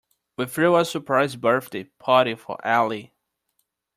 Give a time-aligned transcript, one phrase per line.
[0.35, 3.13] We threw a surprise birthday party for Ali.